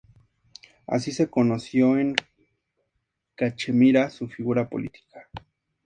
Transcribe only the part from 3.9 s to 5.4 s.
su figura política.